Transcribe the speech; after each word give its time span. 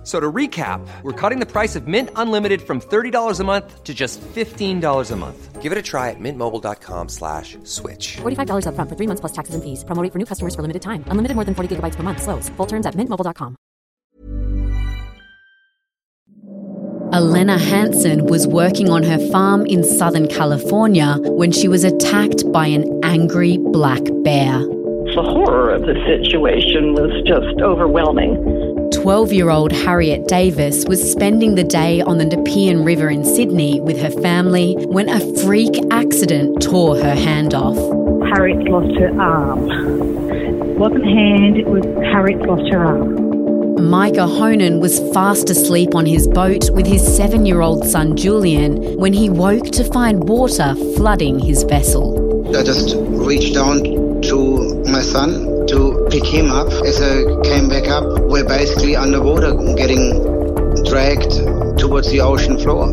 F- 0.00 0.06
So 0.06 0.18
to 0.18 0.32
recap, 0.32 0.80
we're 1.02 1.12
cutting 1.12 1.40
the 1.40 1.46
price 1.46 1.76
of 1.76 1.86
Mint 1.86 2.08
Unlimited 2.16 2.62
from 2.62 2.80
$30 2.80 3.38
a 3.38 3.44
month 3.44 3.84
to 3.84 3.92
just 3.92 4.18
$15 4.34 5.10
a 5.10 5.16
month. 5.16 5.60
Give 5.60 5.72
it 5.72 5.76
a 5.78 5.82
try 5.82 6.08
at 6.08 6.16
mintmobile.com 6.18 7.08
slash 7.10 7.58
switch. 7.64 8.16
$45 8.22 8.64
upfront 8.64 8.88
for 8.88 8.96
three 8.96 9.06
months 9.06 9.20
plus 9.20 9.32
taxes 9.32 9.54
and 9.54 9.62
fees. 9.62 9.84
Promo 9.84 10.02
rate 10.02 10.10
for 10.12 10.18
new 10.18 10.24
customers 10.24 10.54
for 10.54 10.62
limited 10.62 10.80
time. 10.80 11.04
Unlimited 11.08 11.34
more 11.36 11.44
than 11.44 11.54
40 11.54 11.76
gigabytes 11.76 11.96
per 11.96 12.02
month. 12.02 12.22
Slows. 12.22 12.48
Full 12.56 12.66
terms 12.66 12.86
at 12.86 12.94
mintmobile.com. 12.96 13.56
Elena 17.12 17.58
Hansen 17.58 18.26
was 18.26 18.46
working 18.46 18.88
on 18.88 19.02
her 19.02 19.18
farm 19.30 19.66
in 19.66 19.82
Southern 19.84 20.28
California 20.28 21.16
when 21.22 21.50
she 21.52 21.66
was 21.68 21.84
attacked 21.84 22.50
by 22.52 22.66
an 22.68 22.84
angry 23.02 23.58
black 23.58 24.00
bear. 24.24 24.60
The 25.10 25.22
horror 25.22 25.70
of 25.74 25.82
the 25.82 25.94
situation 26.06 26.94
was 26.94 27.10
just 27.26 27.60
overwhelming. 27.60 28.38
12 28.92 29.32
year 29.32 29.50
old 29.50 29.72
Harriet 29.72 30.26
Davis 30.26 30.84
was 30.86 31.00
spending 31.10 31.54
the 31.54 31.64
day 31.64 32.00
on 32.00 32.18
the 32.18 32.24
Nepean 32.24 32.84
River 32.84 33.08
in 33.08 33.24
Sydney 33.24 33.80
with 33.80 34.00
her 34.00 34.10
family 34.10 34.74
when 34.86 35.08
a 35.08 35.20
freak 35.42 35.74
accident 35.90 36.60
tore 36.60 36.96
her 36.96 37.14
hand 37.14 37.54
off. 37.54 37.76
Harriet 38.34 38.68
lost 38.68 38.98
her 38.98 39.20
arm. 39.20 39.70
It 39.70 40.78
wasn't 40.78 41.04
hand, 41.04 41.58
it 41.58 41.66
was 41.66 41.84
Harriet 42.12 42.40
lost 42.40 42.70
her 42.72 42.84
arm. 42.84 43.30
Micah 43.88 44.26
Honan 44.26 44.80
was 44.80 45.00
fast 45.14 45.48
asleep 45.50 45.94
on 45.94 46.04
his 46.04 46.26
boat 46.28 46.70
with 46.70 46.86
his 46.86 47.02
seven 47.16 47.46
year 47.46 47.60
old 47.60 47.86
son 47.86 48.16
Julian 48.16 48.98
when 48.98 49.12
he 49.12 49.30
woke 49.30 49.66
to 49.70 49.84
find 49.84 50.28
water 50.28 50.74
flooding 50.96 51.38
his 51.38 51.62
vessel. 51.62 52.16
I 52.56 52.62
just 52.62 52.96
reached 52.98 53.54
down 53.54 54.09
to 54.22 54.82
my 54.86 55.02
son 55.02 55.66
to 55.68 56.06
pick 56.10 56.24
him 56.24 56.50
up. 56.50 56.68
As 56.84 57.00
I 57.00 57.24
came 57.42 57.68
back 57.68 57.88
up, 57.88 58.04
we're 58.20 58.44
basically 58.44 58.96
underwater, 58.96 59.54
getting 59.74 60.22
dragged 60.84 61.32
towards 61.78 62.10
the 62.10 62.20
ocean 62.20 62.58
floor. 62.58 62.88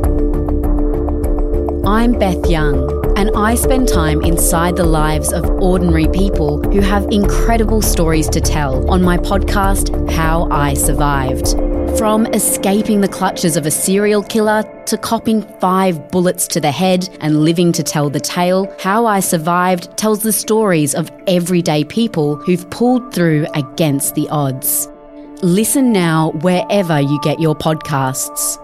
I'm 1.85 2.17
Beth 2.17 2.49
Young, 2.49 3.17
and 3.17 3.31
I 3.35 3.55
spend 3.55 3.87
time 3.87 4.21
inside 4.21 4.75
the 4.75 4.83
lives 4.83 5.31
of 5.33 5.45
ordinary 5.61 6.07
people 6.07 6.61
who 6.71 6.81
have 6.81 7.07
incredible 7.11 7.81
stories 7.81 8.29
to 8.29 8.41
tell 8.41 8.89
on 8.89 9.01
my 9.01 9.17
podcast, 9.17 10.11
How 10.11 10.47
I 10.51 10.73
Survived. 10.73 11.66
From 11.97 12.27
escaping 12.27 13.01
the 13.01 13.07
clutches 13.07 13.57
of 13.57 13.65
a 13.65 13.71
serial 13.71 14.21
killer 14.21 14.63
to 14.85 14.97
copping 14.99 15.41
five 15.59 16.11
bullets 16.11 16.47
to 16.49 16.61
the 16.61 16.71
head 16.71 17.09
and 17.21 17.43
living 17.43 17.71
to 17.71 17.81
tell 17.81 18.11
the 18.11 18.19
tale, 18.19 18.71
How 18.79 19.07
I 19.07 19.19
Survived 19.19 19.97
tells 19.97 20.21
the 20.21 20.31
stories 20.31 20.93
of 20.93 21.11
everyday 21.25 21.83
people 21.83 22.35
who've 22.35 22.69
pulled 22.69 23.15
through 23.15 23.47
against 23.55 24.13
the 24.13 24.29
odds. 24.29 24.87
Listen 25.41 25.91
now 25.91 26.33
wherever 26.41 27.01
you 27.01 27.19
get 27.23 27.39
your 27.39 27.55
podcasts. 27.55 28.63